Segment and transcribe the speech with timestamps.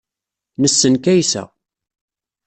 [0.61, 1.43] Nessen Kaysa.